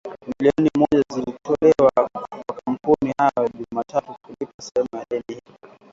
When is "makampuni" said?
2.47-3.13